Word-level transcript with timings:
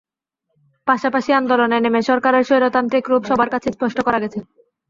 পাশাপাশি 0.87 1.31
আন্দোলনে 1.39 1.77
নেমে 1.79 2.01
সরকারের 2.09 2.47
স্বৈরতান্ত্রিক 2.49 3.05
রূপ 3.11 3.23
সবার 3.29 3.49
কাছে 3.53 3.67
স্পষ্ট 3.75 3.97
করা 4.07 4.19
গেছে। 4.23 4.39